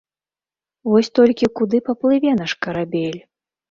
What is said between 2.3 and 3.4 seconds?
наш карабель?